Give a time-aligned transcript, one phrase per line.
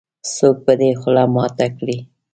[0.29, 1.97] -څوک به دې خوله ماته کړې.